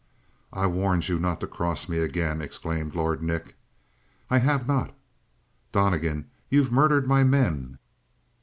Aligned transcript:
"I 0.51 0.65
warned 0.65 1.09
you 1.09 1.19
not 1.19 1.41
to 1.41 1.45
cross 1.47 1.87
me 1.87 1.99
again." 1.99 2.41
exclaimed 2.41 2.95
Lord 2.95 3.21
Nick. 3.21 3.53
"I 4.31 4.39
have 4.39 4.67
not." 4.67 4.95
"Donnegan, 5.71 6.27
you've 6.49 6.71
murdered 6.71 7.05
my 7.07 7.23
men!" 7.23 7.77